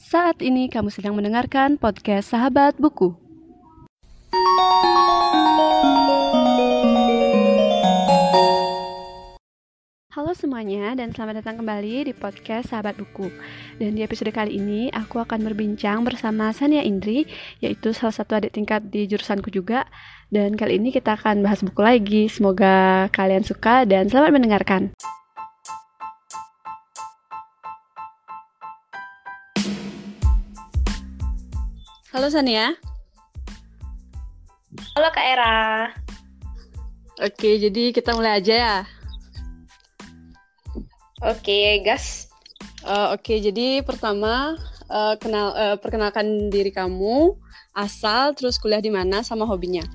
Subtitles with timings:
[0.00, 3.12] Saat ini kamu sedang mendengarkan podcast Sahabat Buku.
[10.08, 13.28] Halo semuanya dan selamat datang kembali di podcast Sahabat Buku.
[13.76, 17.28] Dan di episode kali ini aku akan berbincang bersama Sania Indri,
[17.60, 19.84] yaitu salah satu adik tingkat di jurusanku juga.
[20.32, 22.24] Dan kali ini kita akan bahas buku lagi.
[22.32, 24.96] Semoga kalian suka dan selamat mendengarkan.
[32.10, 32.74] Halo Sania.
[34.98, 35.54] Halo Kak Era.
[37.22, 38.76] Oke, jadi kita mulai aja ya.
[41.22, 42.26] Oke, gas.
[42.82, 44.58] Uh, Oke, jadi pertama
[44.90, 47.38] uh, kenal uh, perkenalkan diri kamu,
[47.78, 49.86] asal, terus kuliah di mana, sama hobinya.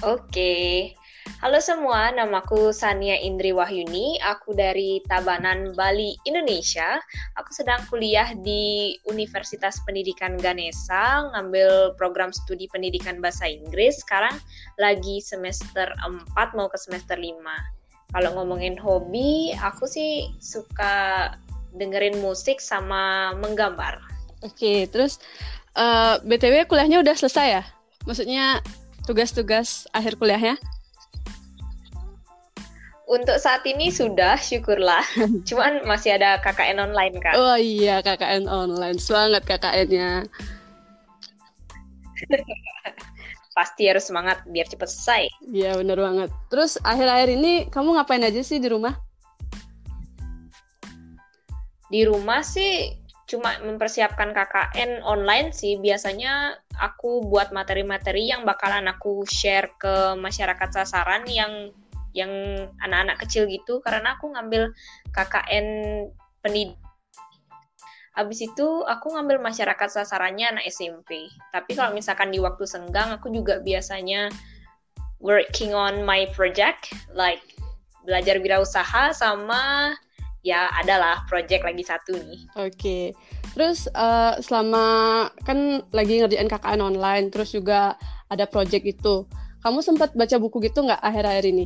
[0.00, 0.96] Oke.
[1.42, 4.14] Halo semua, namaku Sania Indri Wahyuni.
[4.22, 7.02] Aku dari Tabanan, Bali, Indonesia.
[7.34, 14.06] Aku sedang kuliah di Universitas Pendidikan Ganesa, ngambil program studi pendidikan bahasa Inggris.
[14.06, 14.38] Sekarang
[14.78, 17.34] lagi semester 4 mau ke semester 5.
[18.14, 21.34] Kalau ngomongin hobi, aku sih suka
[21.74, 23.98] dengerin musik sama menggambar.
[24.46, 25.18] Oke, terus
[25.74, 27.64] uh, BTW kuliahnya udah selesai ya?
[28.06, 28.62] Maksudnya
[29.10, 30.54] tugas-tugas akhir kuliahnya?
[33.10, 35.02] Untuk saat ini sudah, syukurlah.
[35.48, 37.34] Cuman masih ada KKN online, Kak.
[37.34, 38.98] Oh iya, KKN online.
[39.02, 40.24] Semangat KKN-nya.
[43.58, 45.22] Pasti harus semangat biar cepat selesai.
[45.44, 46.30] Iya, bener banget.
[46.48, 48.96] Terus akhir-akhir ini kamu ngapain aja sih di rumah?
[51.92, 52.96] Di rumah sih
[53.28, 55.76] cuma mempersiapkan KKN online sih.
[55.76, 61.76] Biasanya aku buat materi-materi yang bakalan aku share ke masyarakat sasaran yang
[62.12, 62.30] yang
[62.80, 64.72] anak-anak kecil gitu karena aku ngambil
[65.12, 65.66] KKN
[66.44, 66.76] pendidik
[68.12, 71.32] Habis itu aku ngambil masyarakat sasarannya anak SMP.
[71.48, 74.28] Tapi kalau misalkan di waktu senggang aku juga biasanya
[75.16, 77.40] working on my project like
[78.04, 79.96] belajar wirausaha sama
[80.44, 82.40] ya adalah project lagi satu nih.
[82.60, 82.76] Oke.
[82.76, 83.04] Okay.
[83.56, 84.84] Terus uh, selama
[85.48, 87.96] kan lagi ngerjain KKN online terus juga
[88.28, 89.24] ada project itu.
[89.64, 91.64] Kamu sempat baca buku gitu nggak akhir-akhir ini?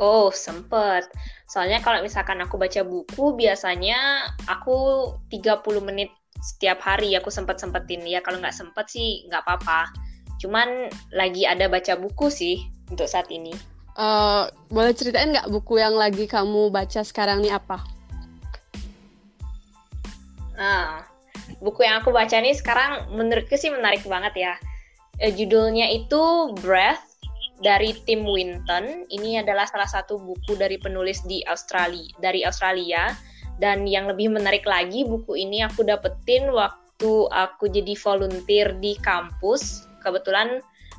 [0.00, 1.08] Oh, sempet.
[1.48, 6.08] Soalnya kalau misalkan aku baca buku, biasanya aku 30 menit
[6.40, 8.02] setiap hari aku sempet-sempetin.
[8.08, 9.92] Ya kalau nggak sempet sih nggak apa-apa.
[10.40, 12.56] Cuman lagi ada baca buku sih
[12.90, 13.52] untuk saat ini.
[13.92, 17.84] Uh, boleh ceritain nggak buku yang lagi kamu baca sekarang nih apa?
[20.56, 21.04] Nah,
[21.60, 24.54] buku yang aku baca nih sekarang menurutku sih menarik banget ya.
[25.20, 27.11] Eh, judulnya itu Breath
[27.62, 29.06] dari Tim Winton.
[29.08, 33.14] Ini adalah salah satu buku dari penulis di Australia, dari Australia.
[33.62, 39.86] Dan yang lebih menarik lagi, buku ini aku dapetin waktu aku jadi volunteer di kampus.
[40.02, 40.58] Kebetulan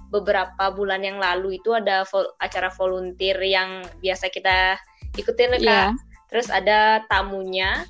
[0.09, 4.80] beberapa bulan yang lalu itu ada vol acara volunteer yang biasa kita
[5.19, 5.91] ikutin yeah.
[6.31, 7.85] Terus ada tamunya.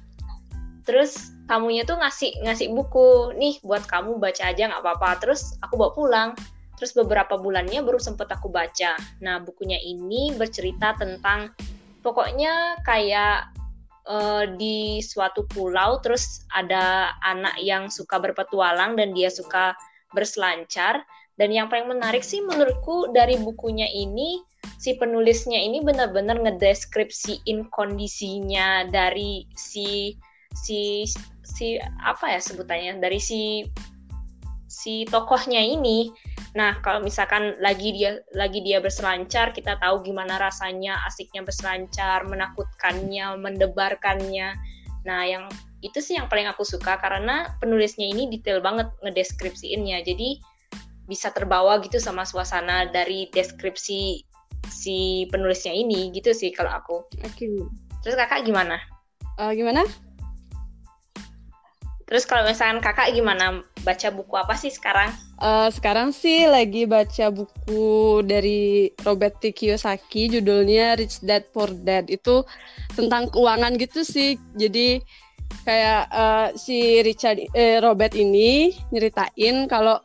[0.84, 5.22] Terus tamunya tuh ngasih ngasih buku nih buat kamu baca aja nggak apa-apa.
[5.22, 6.30] Terus aku bawa pulang
[6.80, 8.98] Terus beberapa bulannya baru sempat aku baca.
[9.22, 11.54] Nah, bukunya ini bercerita tentang
[12.04, 13.54] pokoknya kayak
[14.08, 19.76] uh, di suatu pulau terus ada anak yang suka berpetualang dan dia suka
[20.12, 21.02] berselancar
[21.40, 24.44] dan yang paling menarik sih menurutku dari bukunya ini
[24.78, 30.14] si penulisnya ini benar-benar ngedeskripsiin kondisinya dari si
[30.54, 31.10] si
[31.42, 33.66] si apa ya sebutannya dari si
[34.70, 36.14] si tokohnya ini
[36.54, 43.42] Nah, kalau misalkan lagi dia lagi dia berselancar, kita tahu gimana rasanya asiknya berselancar, menakutkannya,
[43.42, 44.54] mendebarkannya.
[45.10, 45.50] Nah, yang
[45.82, 50.06] itu sih yang paling aku suka karena penulisnya ini detail banget ngedeskripsiinnya.
[50.06, 50.38] Jadi
[51.10, 54.24] bisa terbawa gitu sama suasana dari deskripsi
[54.72, 56.98] si penulisnya ini gitu sih kalau aku.
[57.26, 57.50] Oke.
[57.50, 57.58] Okay.
[58.06, 58.78] Terus kakak gimana?
[59.42, 59.84] Uh, gimana?
[62.06, 65.12] Terus kalau misalkan kakak gimana baca buku apa sih sekarang?
[65.38, 69.52] Uh, sekarang sih lagi baca buku dari Robert T.
[69.52, 72.08] Kiyosaki, judulnya Rich Dad Poor Dad.
[72.08, 72.48] Itu
[72.96, 74.40] tentang keuangan gitu sih.
[74.56, 75.04] Jadi
[75.68, 80.00] kayak uh, si Richard eh, Robert ini nyeritain kalau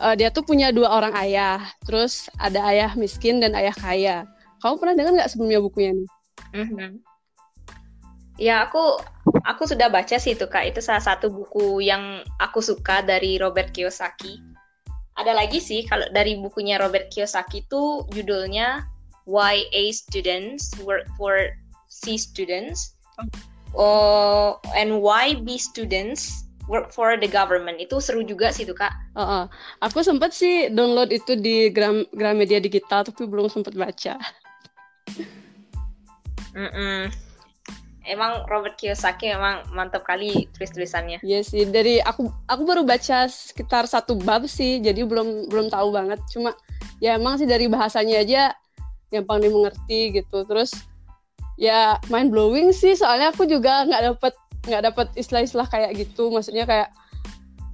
[0.00, 1.60] uh, dia tuh punya dua orang ayah.
[1.84, 4.16] Terus ada ayah miskin dan ayah kaya.
[4.64, 6.08] Kamu pernah dengar nggak sebelumnya bukunya nih?
[6.56, 6.90] Mm -hmm.
[8.36, 9.00] Ya aku
[9.44, 10.68] aku sudah baca sih itu kak.
[10.68, 14.40] Itu salah satu buku yang aku suka dari Robert Kiyosaki.
[15.16, 18.84] Ada lagi sih kalau dari bukunya Robert Kiyosaki itu judulnya
[19.24, 21.50] Why A Students Work for
[21.88, 22.96] C Students.
[23.76, 28.90] uh, and why be students work for the government itu seru juga sih tuh kak.
[29.14, 29.44] Uh, uh.
[29.86, 34.18] Aku sempat sih download itu di Gram Gramedia Digital tapi belum sempat baca.
[36.56, 37.00] Mm -mm.
[38.06, 41.18] Emang Robert Kiyosaki emang mantap kali tulis tulisannya.
[41.26, 45.90] Iya sih dari aku aku baru baca sekitar satu bab sih jadi belum belum tahu
[45.90, 46.22] banget.
[46.30, 46.54] Cuma
[47.02, 48.42] ya emang sih dari bahasanya aja
[49.10, 50.46] gampang dimengerti gitu.
[50.46, 50.70] Terus
[51.58, 54.34] ya mind blowing sih soalnya aku juga nggak dapet
[54.70, 56.30] nggak dapet istilah-istilah kayak gitu.
[56.30, 56.94] Maksudnya kayak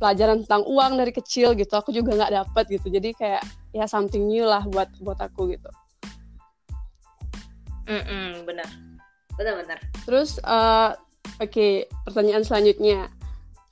[0.01, 2.89] pelajaran tentang uang dari kecil gitu aku juga nggak dapet gitu.
[2.89, 3.45] Jadi kayak
[3.77, 5.69] ya something new lah buat buat aku gitu.
[7.85, 8.92] Mm -mm, benar
[9.39, 10.97] benar benar terus uh,
[11.41, 11.73] oke okay,
[12.05, 13.09] pertanyaan selanjutnya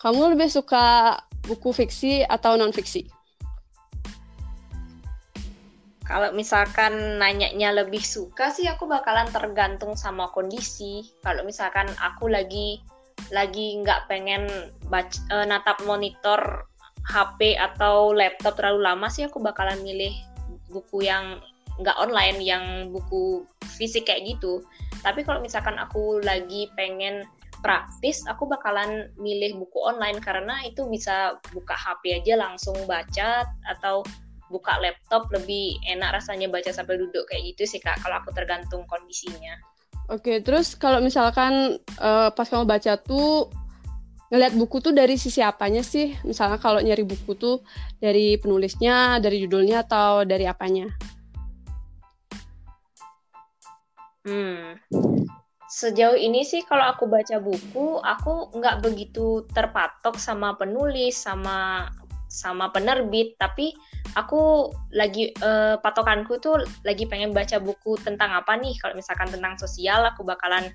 [0.00, 3.08] kamu lebih suka buku fiksi atau non fiksi
[6.10, 11.06] kalau misalkan nanyanya lebih suka sih aku bakalan tergantung sama kondisi.
[11.22, 12.82] Kalau misalkan aku lagi
[13.30, 14.50] lagi nggak pengen
[14.90, 16.66] baca, uh, natap monitor
[17.06, 20.10] HP atau laptop terlalu lama sih aku bakalan milih
[20.66, 21.38] buku yang
[21.78, 23.46] nggak online yang buku
[23.78, 24.66] fisik kayak gitu.
[25.00, 27.24] Tapi kalau misalkan aku lagi pengen
[27.60, 34.04] praktis, aku bakalan milih buku online karena itu bisa buka HP aja langsung baca atau
[34.50, 38.82] buka laptop lebih enak rasanya baca sambil duduk kayak gitu sih kak kalau aku tergantung
[38.90, 39.54] kondisinya.
[40.10, 43.46] Oke terus kalau misalkan uh, pas kamu baca tuh
[44.34, 46.18] ngeliat buku tuh dari sisi apanya sih?
[46.26, 47.62] Misalnya kalau nyari buku tuh
[48.02, 50.90] dari penulisnya dari judulnya atau dari apanya
[54.26, 54.80] hmm
[55.70, 61.86] sejauh ini sih kalau aku baca buku aku nggak begitu terpatok sama penulis sama
[62.30, 63.34] sama penerbit.
[63.36, 63.74] Tapi
[64.18, 68.78] aku lagi uh, patokanku tuh lagi pengen baca buku tentang apa nih?
[68.78, 70.70] Kalau misalkan tentang sosial aku bakalan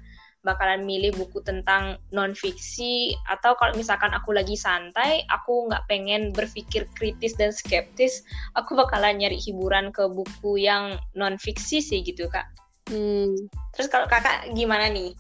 [0.46, 6.30] bakalan milih buku tentang non fiksi atau kalau misalkan aku lagi santai aku nggak pengen
[6.38, 8.22] berpikir kritis dan skeptis
[8.54, 12.46] aku bakalan nyari hiburan ke buku yang non fiksi sih gitu kak
[12.90, 13.50] hmm.
[13.74, 15.16] terus kalau kakak gimana nih?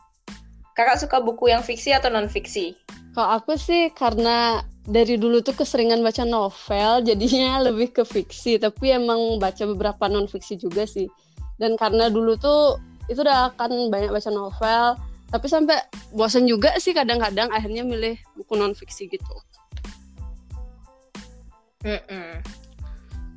[0.75, 2.75] Kakak suka buku yang fiksi atau non fiksi
[3.15, 8.59] kalau aku sih karena dari dulu tuh keseringan baca novel jadinya lebih ke fiksi.
[8.59, 11.07] Tapi emang baca beberapa non fiksi juga sih.
[11.55, 12.75] Dan karena dulu tuh
[13.07, 14.99] itu udah akan banyak baca novel.
[15.31, 15.79] Tapi sampai
[16.11, 19.35] bosan juga sih kadang-kadang akhirnya milih buku non fiksi gitu.
[21.87, 22.29] Mm -mm.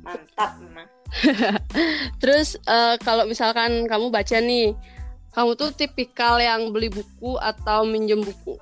[0.01, 0.89] mantap memang
[2.21, 4.77] terus uh, kalau misalkan kamu baca nih
[5.33, 8.57] kamu tuh tipikal yang beli buku atau minjem buku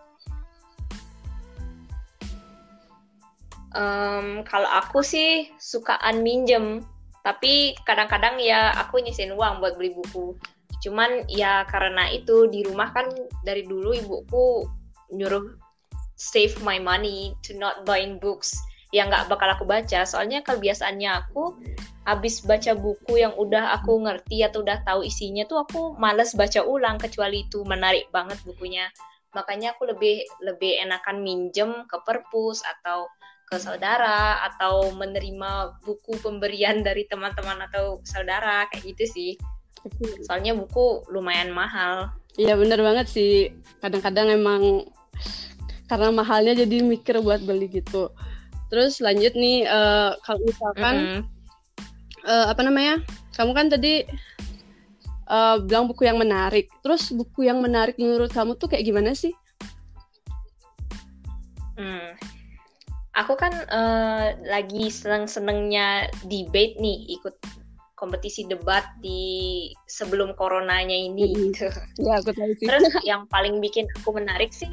[3.78, 6.82] Um, kalau aku sih sukaan minjem,
[7.22, 10.34] tapi kadang-kadang ya aku nyisin uang buat beli buku.
[10.82, 13.06] Cuman ya karena itu di rumah kan
[13.46, 14.66] dari dulu ibuku
[15.14, 15.54] nyuruh
[16.18, 18.58] save my money to not buying books
[18.96, 20.08] yang nggak bakal aku baca.
[20.08, 21.56] Soalnya kebiasaannya aku
[22.08, 26.64] habis baca buku yang udah aku ngerti atau udah tahu isinya tuh aku males baca
[26.64, 28.88] ulang kecuali itu menarik banget bukunya.
[29.36, 33.12] Makanya aku lebih lebih enakan minjem ke perpus atau
[33.48, 39.32] ke saudara atau menerima buku pemberian dari teman-teman atau saudara kayak gitu sih.
[40.28, 42.12] Soalnya buku lumayan mahal.
[42.36, 43.52] Iya bener banget sih.
[43.80, 44.88] Kadang-kadang emang
[45.88, 48.12] karena mahalnya jadi mikir buat beli gitu.
[48.68, 51.22] Terus lanjut nih uh, kalau misalkan mm -hmm.
[52.28, 52.96] uh, apa namanya?
[53.36, 54.04] Kamu kan tadi
[55.30, 56.68] uh, bilang buku yang menarik.
[56.82, 59.32] Terus buku yang menarik menurut kamu tuh kayak gimana sih?
[61.78, 62.18] Hmm
[63.18, 67.34] aku kan uh, lagi seneng-senengnya debate nih ikut
[67.98, 71.66] kompetisi debat di sebelum coronanya ini gitu.
[71.98, 72.70] Ya, aku tahu sih.
[72.70, 74.70] Terus yang paling bikin aku menarik sih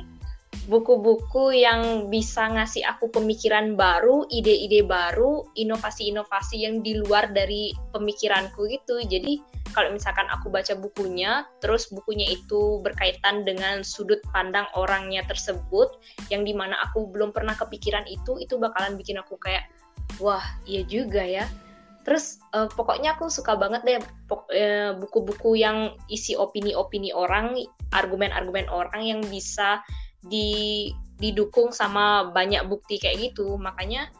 [0.65, 8.65] buku-buku yang bisa ngasih aku pemikiran baru, ide-ide baru, inovasi-inovasi yang di luar dari pemikiranku
[8.73, 8.97] gitu.
[9.05, 9.45] Jadi
[9.77, 16.01] kalau misalkan aku baca bukunya, terus bukunya itu berkaitan dengan sudut pandang orangnya tersebut,
[16.33, 19.69] yang di mana aku belum pernah kepikiran itu, itu bakalan bikin aku kayak,
[20.23, 21.45] wah iya juga ya.
[22.05, 23.97] Terus uh, pokoknya aku suka banget deh
[24.53, 27.57] eh, buku-buku yang isi opini-opini orang,
[27.97, 29.81] argumen-argumen orang yang bisa
[30.29, 33.57] di didukung sama banyak bukti kayak gitu.
[33.57, 34.11] Makanya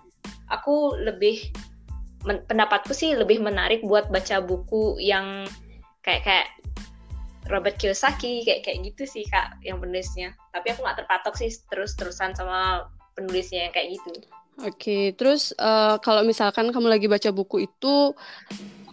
[0.49, 1.53] aku lebih
[2.25, 5.49] men, pendapatku sih lebih menarik buat baca buku yang
[6.05, 6.49] kayak kayak
[7.53, 10.33] Robert Kiyosaki kayak kayak gitu sih kak yang penulisnya.
[10.55, 14.11] Tapi aku nggak terpatok sih terus terusan sama penulisnya yang kayak gitu.
[14.63, 18.15] Oke okay, terus uh, kalau misalkan kamu lagi baca buku itu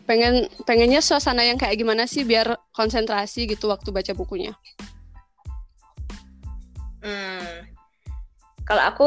[0.09, 4.57] pengen pengennya suasana yang kayak gimana sih biar konsentrasi gitu waktu baca bukunya
[7.01, 7.65] Hmm.
[8.65, 9.05] Kalau aku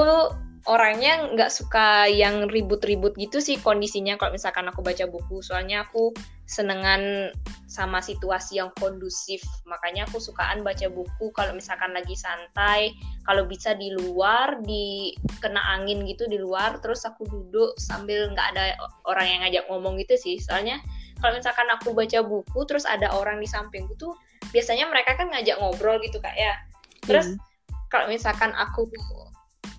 [0.64, 6.16] orangnya nggak suka yang ribut-ribut gitu sih kondisinya kalau misalkan aku baca buku soalnya aku
[6.48, 7.28] senengan
[7.68, 12.96] sama situasi yang kondusif makanya aku sukaan baca buku kalau misalkan lagi santai
[13.28, 15.12] kalau bisa di luar di
[15.44, 18.72] kena angin gitu di luar terus aku duduk sambil nggak ada
[19.04, 20.80] orang yang ngajak ngomong gitu sih soalnya
[21.20, 24.16] kalau misalkan aku baca buku terus ada orang di sampingku tuh
[24.48, 26.56] biasanya mereka kan ngajak ngobrol gitu kak ya
[27.04, 27.53] terus hmm.
[27.92, 28.88] Kalau misalkan aku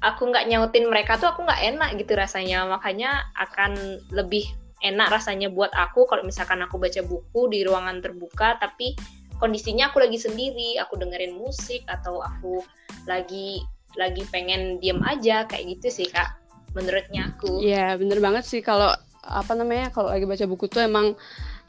[0.02, 2.66] aku nggak nyautin mereka tuh aku nggak enak gitu rasanya.
[2.68, 4.46] Makanya akan lebih
[4.84, 8.94] enak rasanya buat aku kalau misalkan aku baca buku di ruangan terbuka tapi
[9.40, 12.62] kondisinya aku lagi sendiri aku dengerin musik atau aku
[13.10, 13.64] lagi
[13.96, 16.36] lagi pengen diem aja kayak gitu sih kak
[16.76, 17.64] menurutnya aku.
[17.64, 18.60] Iya bener banget sih.
[18.60, 18.92] Kalau
[19.26, 21.16] apa namanya kalau lagi baca buku tuh emang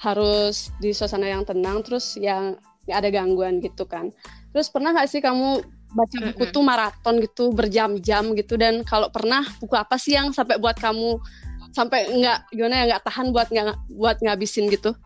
[0.02, 2.58] harus di suasana yang tenang terus yang
[2.90, 4.10] ada gangguan gitu kan.
[4.50, 5.62] Terus pernah nggak sih kamu
[5.94, 6.54] baca buku mm -hmm.
[6.54, 8.54] tuh maraton gitu berjam-jam gitu.
[8.58, 11.20] Dan kalau pernah buku apa sih yang sampai buat kamu
[11.76, 14.96] sampai nggak gimana ya nggak tahan buat nggak buat ngabisin gitu?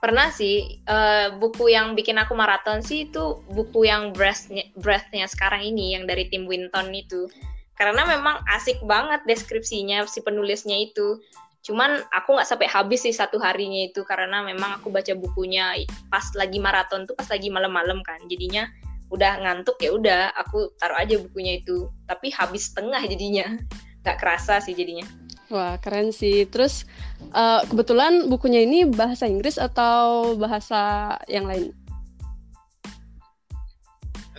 [0.00, 5.60] Pernah sih uh, buku yang bikin aku maraton sih itu buku yang breathnya breathnya sekarang
[5.60, 7.28] ini yang dari tim Winton itu.
[7.76, 11.20] Karena memang asik banget deskripsinya si penulisnya itu
[11.60, 15.76] Cuman aku nggak sampai habis sih satu harinya itu karena memang aku baca bukunya
[16.08, 18.20] pas lagi maraton tuh pas lagi malam-malam kan.
[18.32, 18.64] Jadinya
[19.10, 21.88] udah ngantuk ya udah aku taruh aja bukunya itu.
[22.08, 23.56] Tapi habis setengah jadinya.
[24.02, 25.04] Nggak kerasa sih jadinya.
[25.52, 26.48] Wah keren sih.
[26.48, 26.88] Terus
[27.36, 31.74] uh, kebetulan bukunya ini bahasa Inggris atau bahasa yang lain?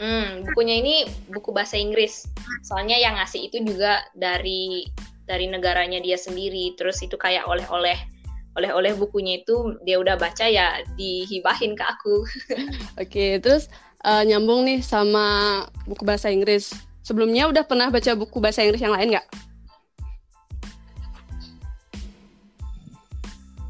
[0.02, 2.26] Hmm, bukunya ini buku bahasa Inggris.
[2.66, 4.90] Soalnya yang ngasih itu juga dari
[5.26, 6.74] dari negaranya dia sendiri.
[6.78, 7.98] Terus itu kayak oleh-oleh
[8.52, 12.16] oleh-oleh bukunya itu dia udah baca ya dihibahin ke aku.
[13.02, 13.72] Oke terus
[14.04, 16.76] uh, nyambung nih sama buku bahasa Inggris.
[17.02, 19.51] Sebelumnya udah pernah baca buku bahasa Inggris yang lain nggak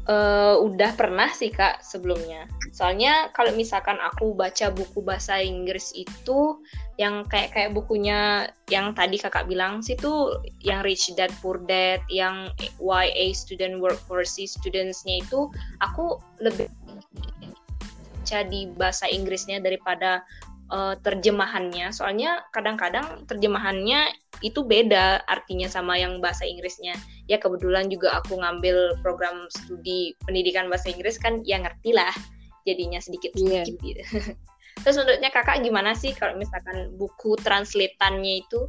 [0.02, 2.50] Uh, udah pernah sih kak sebelumnya.
[2.74, 6.58] Soalnya kalau misalkan aku baca buku bahasa Inggris itu
[6.98, 12.02] yang kayak kayak bukunya yang tadi kakak bilang sih tuh yang Rich Dad Poor Dad,
[12.10, 12.50] yang
[12.82, 15.46] YA Student Work Overseas Studentsnya itu
[15.78, 16.66] aku lebih
[18.22, 20.26] baca di bahasa Inggrisnya daripada
[20.72, 21.92] uh, terjemahannya.
[21.92, 24.08] Soalnya kadang-kadang terjemahannya
[24.42, 26.98] itu beda artinya sama yang bahasa Inggrisnya.
[27.30, 32.12] Ya kebetulan juga aku ngambil program studi pendidikan bahasa Inggris kan ya ngerti lah
[32.66, 33.86] jadinya sedikit-sedikit yeah.
[33.86, 34.02] gitu.
[34.82, 38.66] Terus menurutnya kakak gimana sih kalau misalkan buku translatannya itu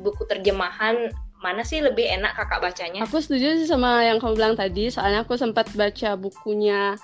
[0.00, 3.06] buku terjemahan mana sih lebih enak kakak bacanya?
[3.06, 6.98] Aku setuju sih sama yang kamu bilang tadi, soalnya aku sempat baca bukunya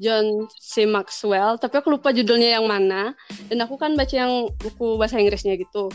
[0.00, 0.84] John C.
[0.88, 3.16] Maxwell, tapi aku lupa judulnya yang mana.
[3.48, 5.88] Dan aku kan baca yang buku bahasa Inggrisnya gitu.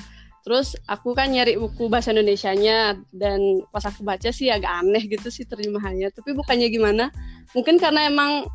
[0.45, 5.33] Terus aku kan nyari buku bahasa Indonesia-nya dan pas aku baca sih agak aneh gitu
[5.33, 6.13] sih terjemahannya.
[6.13, 7.09] Tapi bukannya gimana?
[7.57, 8.45] Mungkin karena emang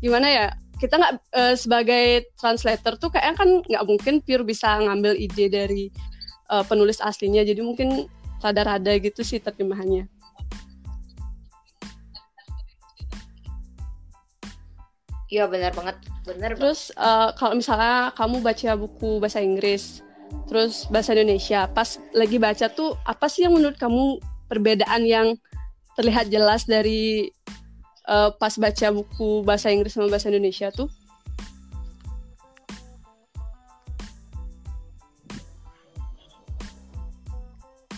[0.00, 0.46] gimana ya
[0.80, 2.04] kita nggak e, sebagai
[2.40, 5.92] translator tuh kayaknya kan nggak mungkin pure bisa ngambil ide dari
[6.48, 7.44] e, penulis aslinya.
[7.44, 8.08] Jadi mungkin
[8.40, 10.08] rada-rada gitu sih terjemahannya.
[15.28, 16.54] Iya benar banget, benar.
[16.54, 19.98] Terus uh, kalau misalnya kamu baca buku bahasa Inggris,
[20.46, 21.66] terus bahasa Indonesia.
[21.72, 25.34] Pas lagi baca tuh apa sih yang menurut kamu perbedaan yang
[25.94, 27.30] terlihat jelas dari
[28.08, 30.90] uh, pas baca buku bahasa Inggris sama bahasa Indonesia tuh?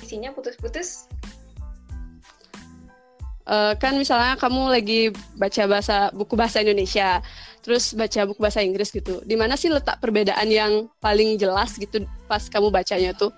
[0.05, 1.11] Isinya putus-putus?
[3.47, 7.23] Uh, kan misalnya kamu lagi baca bahasa buku bahasa Indonesia
[7.67, 9.19] terus baca buku bahasa Inggris gitu.
[9.27, 13.35] Di mana sih letak perbedaan yang paling jelas gitu pas kamu bacanya tuh?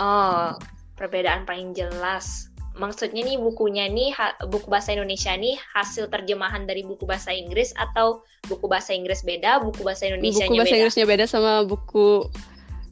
[0.00, 0.56] Oh,
[0.96, 2.48] perbedaan paling jelas.
[2.78, 4.16] Maksudnya nih bukunya nih
[4.48, 9.60] buku bahasa Indonesia nih hasil terjemahan dari buku bahasa Inggris atau buku bahasa Inggris beda,
[9.60, 10.48] buku bahasa Indonesia beda?
[10.48, 12.24] Buku bahasa Inggrisnya beda sama buku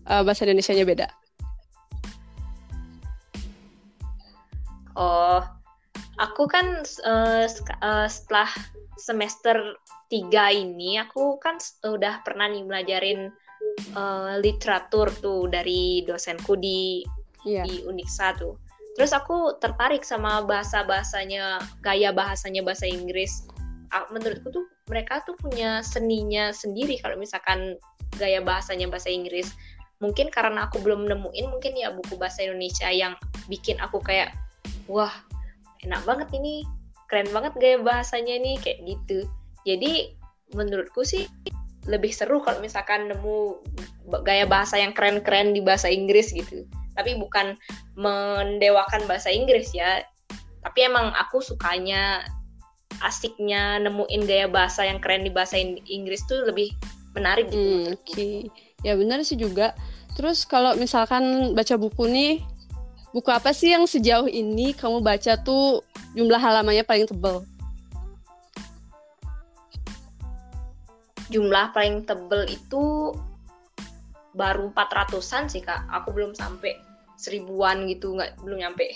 [0.04, 1.08] uh, bahasa Indonesia-nya beda.
[4.98, 5.40] Oh,
[6.16, 7.44] aku kan uh,
[7.84, 8.48] uh, setelah
[8.96, 9.76] semester
[10.08, 13.28] tiga ini aku kan udah pernah nih belajarin
[13.92, 17.04] uh, literatur tuh dari dosenku di
[17.44, 17.64] yeah.
[17.64, 18.56] di Uniksa tuh.
[18.96, 23.44] Terus aku tertarik sama bahasa bahasanya, gaya bahasanya bahasa Inggris.
[24.08, 27.76] Menurutku tuh mereka tuh punya seninya sendiri kalau misalkan
[28.16, 29.52] gaya bahasanya bahasa Inggris.
[30.00, 33.12] Mungkin karena aku belum nemuin mungkin ya buku bahasa Indonesia yang
[33.52, 34.32] bikin aku kayak
[34.88, 35.12] wah
[35.84, 36.62] enak banget ini
[37.06, 39.28] keren banget gaya bahasanya nih kayak gitu
[39.66, 40.16] jadi
[40.54, 41.26] menurutku sih
[41.86, 43.62] lebih seru kalau misalkan nemu
[44.26, 46.66] gaya bahasa yang keren-keren di bahasa Inggris gitu
[46.98, 47.54] tapi bukan
[47.94, 50.02] mendewakan bahasa Inggris ya
[50.66, 52.26] tapi emang aku sukanya
[53.04, 56.72] asiknya nemuin gaya bahasa yang keren di bahasa Inggris tuh lebih
[57.16, 57.60] menarik gitu.
[57.60, 58.36] Hmm, Oke, okay.
[58.84, 59.72] ya benar sih juga.
[60.16, 62.32] Terus kalau misalkan baca buku nih,
[63.16, 65.80] buku apa sih yang sejauh ini kamu baca tuh
[66.12, 67.48] jumlah halamannya paling tebel?
[71.32, 73.16] Jumlah paling tebel itu
[74.36, 75.88] baru 400-an sih kak.
[75.88, 76.76] Aku belum sampai
[77.16, 78.92] seribuan gitu, nggak belum nyampe.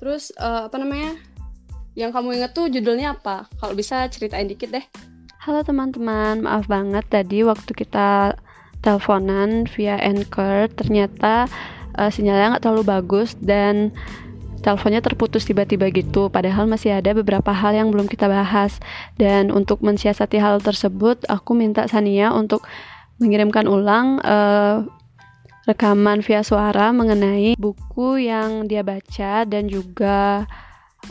[0.00, 1.12] Terus uh, apa namanya?
[1.92, 3.44] Yang kamu inget tuh judulnya apa?
[3.60, 4.84] Kalau bisa ceritain dikit deh.
[5.44, 8.32] Halo teman-teman, maaf banget tadi waktu kita
[8.80, 11.50] teleponan via Anchor ternyata
[11.98, 13.90] uh, sinyalnya nggak terlalu bagus dan
[14.60, 16.28] teleponnya terputus tiba-tiba gitu.
[16.28, 18.82] Padahal masih ada beberapa hal yang belum kita bahas.
[19.14, 22.66] Dan untuk mensiasati hal tersebut aku minta Sania untuk
[23.18, 24.86] mengirimkan ulang uh,
[25.66, 30.48] rekaman via suara mengenai buku yang dia baca dan juga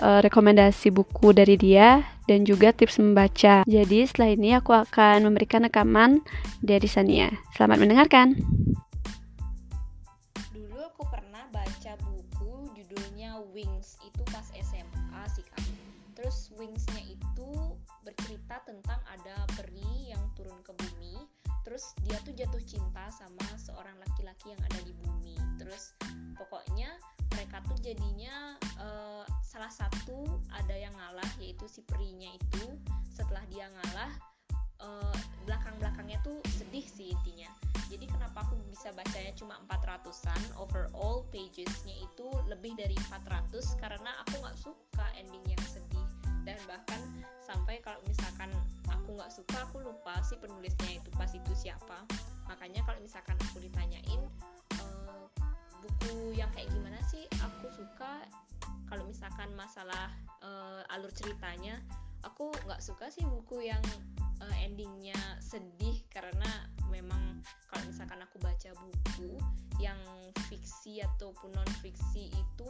[0.02, 3.64] uh, rekomendasi buku dari dia dan juga tips membaca.
[3.66, 6.22] Jadi setelah ini aku akan memberikan rekaman
[6.60, 7.32] dari Sania.
[7.56, 8.36] Selamat mendengarkan.
[10.52, 15.64] Dulu aku pernah baca buku judulnya Wings itu pas SMA sih kak.
[16.14, 17.50] Terus Wingsnya itu
[18.04, 21.28] bercerita tentang ada peri yang turun ke bumi
[21.68, 25.92] terus dia tuh jatuh cinta sama seorang laki-laki yang ada di bumi terus
[26.40, 26.88] pokoknya
[27.36, 28.56] mereka tuh jadinya
[29.58, 32.78] salah satu ada yang ngalah yaitu si perinya itu.
[33.10, 34.14] Setelah dia ngalah
[34.86, 35.18] uh,
[35.50, 37.50] belakang-belakangnya tuh sedih sih intinya.
[37.90, 44.46] Jadi kenapa aku bisa bacanya cuma 400an overall pagesnya itu lebih dari 400 karena aku
[44.46, 46.06] nggak suka ending yang sedih.
[46.46, 47.02] Dan bahkan
[47.42, 48.54] sampai kalau misalkan
[48.86, 52.06] aku nggak suka aku lupa sih penulisnya itu pas itu siapa.
[52.46, 54.22] Makanya kalau misalkan aku ditanyain
[54.86, 55.26] uh,
[55.82, 58.22] buku yang kayak gimana sih aku suka
[58.88, 60.12] kalau misalkan masalah
[60.44, 61.80] uh, alur ceritanya
[62.24, 63.84] aku nggak suka sih buku yang
[64.42, 69.38] uh, endingnya sedih karena memang kalau misalkan aku baca buku
[69.78, 70.00] yang
[70.50, 72.70] fiksi ataupun non fiksi itu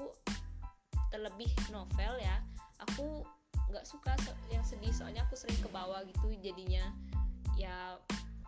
[1.13, 2.43] terlebih novel ya
[2.84, 3.23] aku
[3.71, 4.15] nggak suka
[4.51, 4.91] yang sedih.
[4.95, 6.84] Soalnya aku sering ke bawah gitu jadinya.
[7.60, 7.99] Ya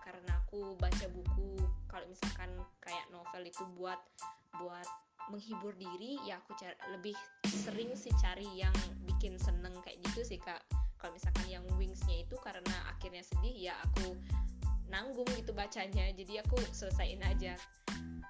[0.03, 2.49] karena aku baca buku kalau misalkan
[2.81, 3.99] kayak novel itu buat
[4.57, 4.87] buat
[5.29, 7.13] menghibur diri ya aku cari, lebih
[7.49, 8.73] sering sih cari yang
[9.05, 10.61] bikin seneng kayak gitu sih kak.
[10.99, 14.13] Kalau misalkan yang wingsnya itu karena akhirnya sedih ya aku
[14.89, 16.11] nanggung gitu bacanya.
[16.13, 17.55] Jadi aku selesaiin aja.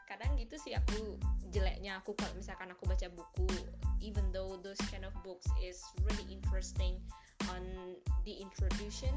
[0.07, 1.17] Kadang gitu sih aku
[1.49, 3.49] jeleknya aku kalau misalkan aku baca buku
[3.99, 7.01] even though those kind of books is really interesting
[7.49, 7.63] on
[8.23, 9.11] the introduction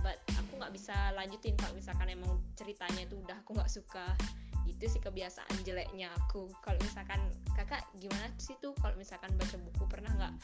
[0.00, 4.06] but aku nggak bisa lanjutin kalau misalkan emang ceritanya itu udah aku nggak suka
[4.66, 6.50] itu sih kebiasaan jeleknya aku.
[6.60, 7.20] Kalau misalkan
[7.54, 8.74] kakak gimana sih tuh?
[8.82, 10.34] Kalau misalkan baca buku pernah nggak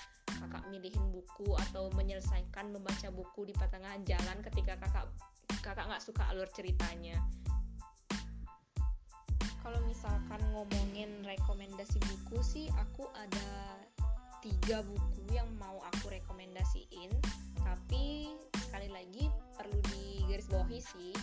[0.42, 5.06] kakak milihin buku atau menyelesaikan membaca buku di pertengahan jalan ketika kakak
[5.62, 7.20] kakak nggak suka alur ceritanya?
[9.62, 13.78] Kalau misalkan ngomongin rekomendasi buku sih aku ada
[14.42, 17.14] tiga buku yang mau aku rekomendasiin.
[17.62, 21.14] Tapi sekali lagi perlu digarisbawahi sih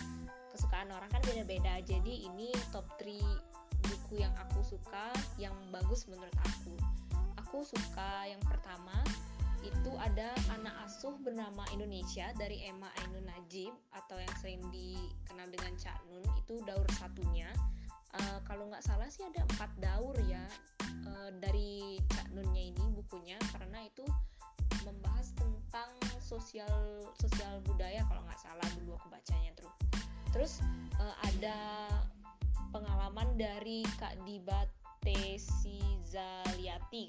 [0.70, 1.82] kesukaan orang kan beda-beda.
[1.82, 3.10] Jadi ini top 3
[3.90, 6.78] buku yang aku suka yang bagus menurut aku.
[7.42, 9.02] Aku suka yang pertama
[9.66, 15.74] itu ada anak asuh bernama Indonesia dari Emma Ainun Najib atau yang sering dikenal dengan
[15.74, 17.50] Cak Nun itu daur satunya.
[18.14, 20.46] Uh, kalau nggak salah sih ada empat daur ya
[21.10, 24.06] uh, dari Cak Nunnya ini bukunya karena itu
[24.86, 25.90] membahas tentang
[26.22, 29.89] sosial sosial budaya kalau nggak salah dulu aku bacanya terus
[30.30, 30.62] terus
[30.98, 31.88] uh, ada
[32.70, 34.66] pengalaman dari Kak Diba
[36.10, 37.08] Zaliati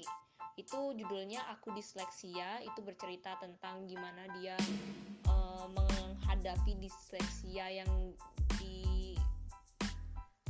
[0.56, 2.60] itu judulnya aku disleksia.
[2.64, 4.56] Itu bercerita tentang gimana dia
[5.28, 7.90] uh, menghadapi disleksia yang
[8.60, 9.16] di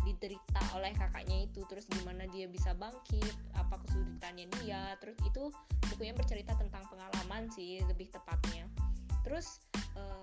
[0.03, 1.63] diderita oleh kakaknya itu.
[1.71, 4.95] Terus gimana dia bisa bangkit apa kesulitannya dia.
[4.99, 5.51] Terus itu
[5.95, 8.67] bukunya bercerita tentang pengalaman sih lebih tepatnya.
[9.23, 9.63] Terus
[9.95, 10.22] uh,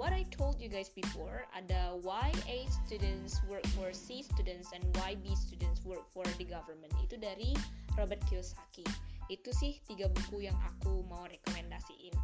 [0.00, 4.80] what I told you guys before ada why A students work for C students and
[4.96, 6.88] why B students work for the government.
[7.04, 7.52] Itu dari
[8.00, 8.88] Robert Kiyosaki.
[9.28, 12.16] Itu sih tiga buku yang aku mau rekomendasiin.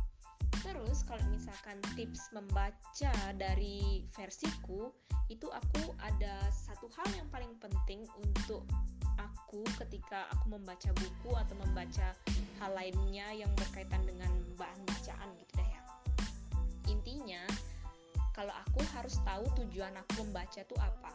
[0.64, 4.88] Terus kalau misalkan tips membaca dari versiku
[5.28, 8.64] itu aku ada satu hal yang paling penting untuk
[9.20, 12.16] aku ketika aku membaca buku atau membaca
[12.56, 15.82] hal lainnya yang berkaitan dengan bahan bacaan gitu deh ya.
[16.88, 17.44] Intinya
[18.36, 21.08] kalau aku harus tahu tujuan aku membaca tuh apa.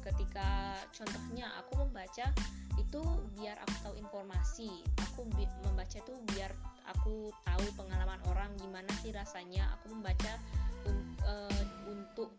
[0.00, 2.32] Ketika contohnya aku membaca
[2.80, 3.02] itu
[3.36, 4.80] biar aku tahu informasi.
[5.12, 5.28] Aku
[5.68, 6.48] membaca itu biar
[6.88, 9.68] aku tahu pengalaman orang gimana sih rasanya.
[9.76, 10.40] Aku membaca
[10.88, 10.96] un
[11.28, 12.32] uh, untuk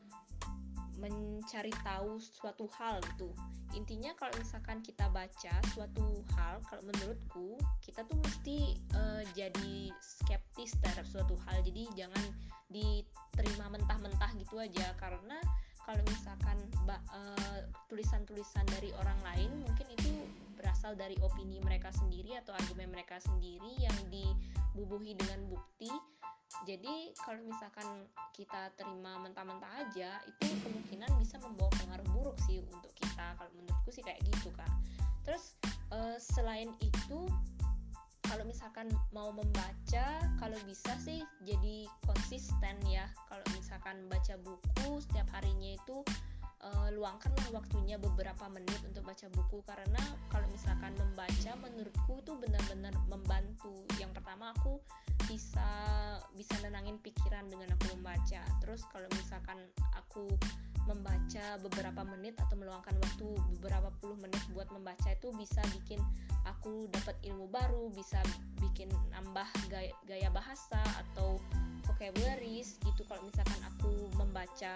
[1.04, 3.36] mencari tahu suatu hal gitu.
[3.76, 10.72] Intinya kalau misalkan kita baca suatu hal kalau menurutku kita tuh mesti uh, jadi skeptis
[10.80, 11.60] terhadap suatu hal.
[11.68, 12.24] Jadi jangan
[12.72, 14.96] diterima mentah-mentah gitu aja.
[14.96, 15.36] Karena
[15.84, 16.56] kalau misalkan
[16.88, 17.60] uh,
[17.92, 20.16] tulisan-tulisan dari orang lain mungkin itu
[20.56, 25.92] berasal dari opini mereka sendiri atau argumen mereka sendiri yang dibubuhi dengan bukti
[26.64, 32.94] jadi kalau misalkan kita terima mentah-mentah aja itu kemungkinan bisa membawa pengaruh buruk sih untuk
[32.96, 33.34] kita.
[33.36, 34.70] Kalau menurutku sih kayak gitu kak.
[35.26, 35.58] Terus
[35.90, 37.26] uh, selain itu
[38.24, 43.10] kalau misalkan mau membaca kalau bisa sih jadi konsisten ya.
[43.28, 46.06] Kalau misalkan baca buku setiap harinya itu
[46.64, 49.60] uh, luangkanlah waktunya beberapa menit untuk baca buku.
[49.68, 53.84] Karena kalau misalkan membaca menurutku itu benar-benar membantu.
[54.00, 54.80] Yang pertama aku
[55.28, 55.70] bisa
[56.36, 58.42] bisa nenangin pikiran dengan aku membaca.
[58.64, 59.60] Terus kalau misalkan
[59.96, 60.28] aku
[60.84, 66.00] membaca beberapa menit atau meluangkan waktu beberapa puluh menit buat membaca itu bisa bikin
[66.44, 68.20] aku dapat ilmu baru bisa
[68.60, 71.40] bikin nambah gaya, gaya bahasa atau
[71.88, 74.74] vocabularies gitu kalau misalkan aku membaca.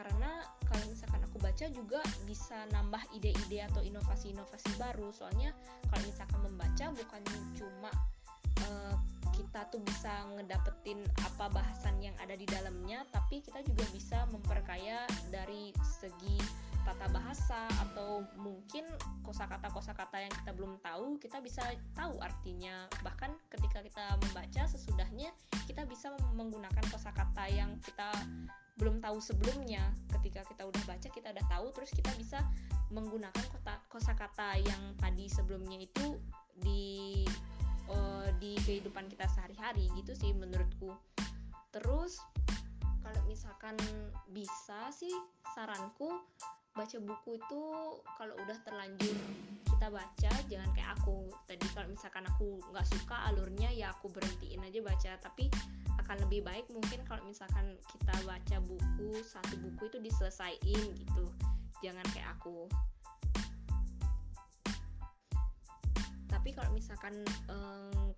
[0.00, 5.12] Karena kalau misalkan aku baca juga bisa nambah ide-ide atau inovasi-inovasi baru.
[5.12, 5.52] Soalnya
[5.92, 7.90] kalau misalkan membaca bukan cuma
[8.64, 8.96] uh,
[9.34, 15.06] kita tuh bisa ngedapetin apa bahasan yang ada di dalamnya tapi kita juga bisa memperkaya
[15.32, 16.38] dari segi
[16.80, 18.88] tata bahasa atau mungkin
[19.22, 21.62] kosakata-kosakata yang kita belum tahu kita bisa
[21.92, 22.88] tahu artinya.
[23.04, 25.30] Bahkan ketika kita membaca sesudahnya
[25.68, 28.10] kita bisa menggunakan kosakata yang kita
[28.80, 29.92] belum tahu sebelumnya.
[30.08, 32.40] Ketika kita udah baca kita udah tahu terus kita bisa
[32.90, 33.44] menggunakan
[33.86, 36.16] kosakata yang tadi sebelumnya itu
[36.58, 37.22] di
[37.92, 40.94] uh, di kehidupan kita sehari-hari gitu sih menurutku.
[41.70, 42.18] Terus
[43.00, 43.74] kalau misalkan
[44.30, 45.12] bisa sih
[45.54, 46.22] saranku
[46.70, 47.62] baca buku itu
[48.14, 49.18] kalau udah terlanjur
[49.66, 51.32] kita baca jangan kayak aku.
[51.48, 55.10] Tadi kalau misalkan aku nggak suka alurnya ya aku berhentiin aja baca.
[55.18, 55.50] Tapi
[55.98, 61.24] akan lebih baik mungkin kalau misalkan kita baca buku satu buku itu diselesaikan gitu.
[61.80, 62.68] Jangan kayak aku
[66.60, 68.12] kalau misalkan um,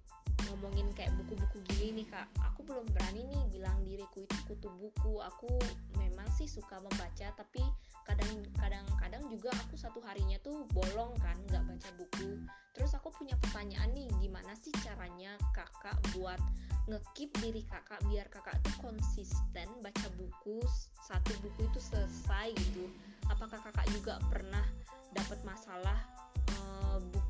[0.50, 5.22] ngomongin kayak buku-buku gini nih kak aku belum berani nih bilang diriku itu kutu buku.
[5.22, 5.46] Aku
[5.94, 7.62] memang sih suka membaca tapi
[8.02, 12.42] kadang-kadang kadang juga aku satu harinya tuh bolong kan nggak baca buku.
[12.74, 16.42] Terus aku punya pertanyaan nih gimana sih caranya kakak buat
[16.90, 20.59] ngekip diri kakak biar kakak tuh konsisten baca buku
[21.07, 22.90] satu buku itu selesai gitu?
[23.31, 24.66] Apakah kakak juga pernah
[25.14, 26.12] dapat masalah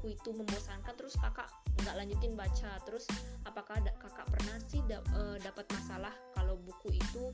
[0.02, 1.46] buku itu membosankan terus kakak
[1.86, 2.74] nggak lanjutin baca.
[2.82, 3.06] Terus
[3.46, 7.30] apakah kakak pernah sih da uh, dapat masalah kalau buku itu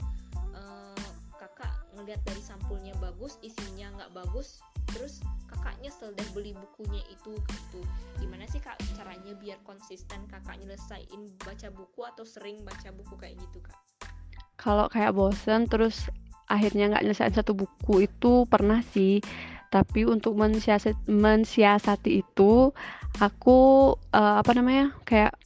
[0.52, 1.09] uh,
[1.40, 4.61] kakak ngelihat dari sampulnya bagus isinya nggak bagus
[4.92, 7.81] terus kakak nyesel dan beli bukunya itu gitu.
[8.20, 13.40] Gimana sih kak caranya biar konsisten kakak nyelesain baca buku atau sering baca buku kayak
[13.48, 13.81] gitu kak?
[14.61, 16.12] Kalau kayak bosen terus
[16.52, 19.24] akhirnya nggak nyelesain satu buku itu pernah sih
[19.68, 22.72] tapi untuk mensiasati, mensiasati itu
[23.20, 25.37] aku uh, apa namanya kayak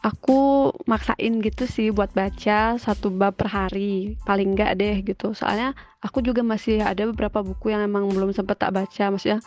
[0.00, 4.16] aku maksain gitu sih buat baca satu bab per hari.
[4.24, 5.36] Paling enggak deh gitu.
[5.36, 9.04] Soalnya aku juga masih ada beberapa buku yang emang belum sempat tak baca.
[9.12, 9.44] Maksudnya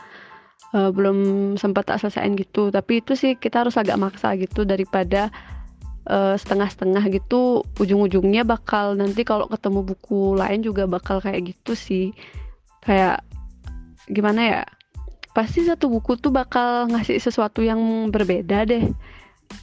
[0.78, 1.18] uh, belum
[1.58, 2.70] sempat tak selesaiin gitu.
[2.70, 5.34] Tapi itu sih kita harus agak maksa gitu daripada
[6.06, 7.66] uh, setengah-setengah gitu.
[7.82, 12.14] Ujung-ujungnya bakal nanti kalau ketemu buku lain juga bakal kayak gitu sih.
[12.86, 13.26] Kayak
[14.12, 14.62] gimana ya
[15.34, 17.82] pasti satu buku tuh bakal ngasih sesuatu yang
[18.14, 18.86] berbeda deh.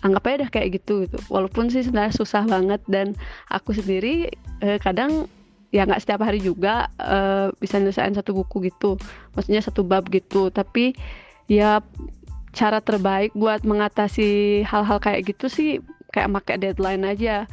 [0.03, 1.18] Anggap aja dah kayak gitu gitu.
[1.31, 2.83] Walaupun sih sebenarnya susah banget.
[2.90, 3.14] Dan
[3.50, 4.31] aku sendiri
[4.62, 5.31] eh, kadang
[5.70, 8.98] ya nggak setiap hari juga eh, bisa nyelesain satu buku gitu.
[9.38, 10.50] Maksudnya satu bab gitu.
[10.50, 10.94] Tapi
[11.46, 11.79] ya
[12.50, 15.79] cara terbaik buat mengatasi hal-hal kayak gitu sih
[16.11, 17.46] kayak pakai deadline aja.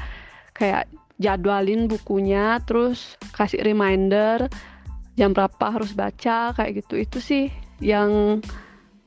[0.57, 0.89] Kayak
[1.21, 4.49] jadwalin bukunya terus kasih reminder
[5.17, 7.01] jam berapa harus baca kayak gitu.
[7.01, 7.49] Itu sih
[7.81, 8.39] yang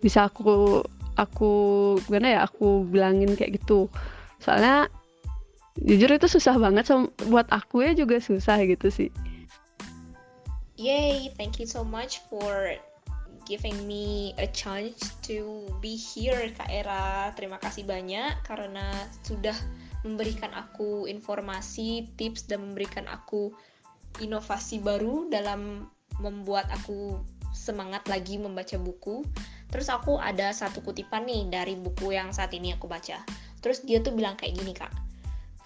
[0.03, 0.83] bisa aku
[1.15, 1.53] aku
[2.05, 3.87] gimana ya aku bilangin kayak gitu.
[4.43, 4.91] Soalnya
[5.79, 9.09] jujur itu susah banget so, buat aku ya juga susah gitu sih.
[10.77, 12.75] Yay thank you so much for
[13.47, 17.31] giving me a chance to be here Kak Era.
[17.39, 18.91] Terima kasih banyak karena
[19.23, 19.55] sudah
[20.01, 23.53] memberikan aku informasi, tips dan memberikan aku
[24.19, 25.87] inovasi baru dalam
[26.21, 27.19] membuat aku
[27.51, 29.27] semangat lagi membaca buku.
[29.71, 33.23] Terus aku ada satu kutipan nih dari buku yang saat ini aku baca.
[33.65, 34.91] Terus dia tuh bilang kayak gini kak.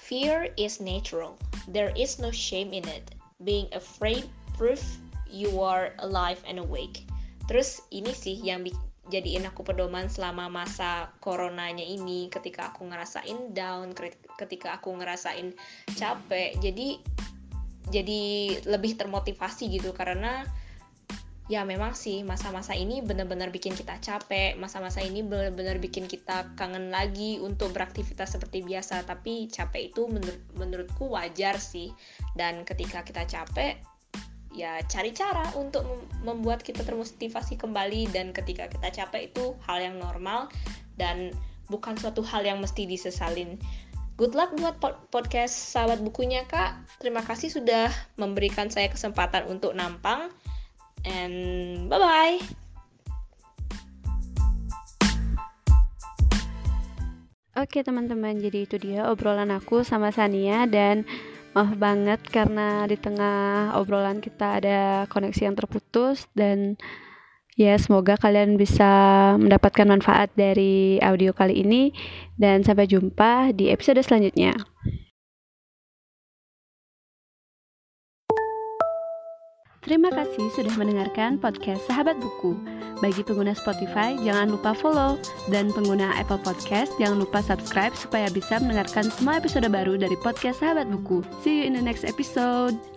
[0.01, 1.40] Fear is natural.
[1.69, 3.17] There is no shame in it.
[3.40, 4.81] Being afraid proof
[5.25, 7.09] you are alive and awake.
[7.49, 8.64] Terus ini sih yang
[9.12, 13.93] jadiin aku pedoman selama masa coronanya ini ketika aku ngerasain down
[14.40, 15.53] ketika aku ngerasain
[15.93, 16.97] capek jadi
[17.95, 18.23] jadi
[18.67, 20.43] lebih termotivasi gitu karena
[21.45, 26.89] ya memang sih masa-masa ini benar-benar bikin kita capek masa-masa ini benar-benar bikin kita kangen
[26.89, 29.05] lagi untuk beraktivitas seperti biasa.
[29.05, 31.93] Tapi capek itu menur menurutku wajar sih.
[32.33, 33.77] Dan ketika kita capek
[34.57, 35.85] ya cari cara untuk
[36.25, 38.09] membuat kita termotivasi kembali.
[38.09, 40.49] Dan ketika kita capek itu hal yang normal
[40.97, 41.29] dan
[41.69, 43.61] bukan suatu hal yang mesti disesalin
[44.14, 44.79] Good luck buat
[45.11, 47.03] podcast sahabat bukunya kak.
[47.03, 50.31] Terima kasih sudah memberikan saya kesempatan untuk nampang
[51.03, 51.35] and
[51.90, 52.38] bye bye.
[57.59, 61.03] Oke teman-teman, jadi itu dia obrolan aku sama Sania dan
[61.50, 66.79] maaf banget karena di tengah obrolan kita ada koneksi yang terputus dan
[67.55, 68.90] ya semoga kalian bisa
[69.38, 71.95] mendapatkan manfaat dari audio kali ini
[72.35, 74.55] dan sampai jumpa di episode selanjutnya.
[79.85, 82.57] Terima kasih sudah mendengarkan podcast Sahabat Buku.
[83.05, 85.21] Bagi pengguna Spotify, jangan lupa follow.
[85.53, 90.64] Dan pengguna Apple Podcast, jangan lupa subscribe supaya bisa mendengarkan semua episode baru dari podcast
[90.64, 91.21] Sahabat Buku.
[91.45, 92.94] See you in the next episode.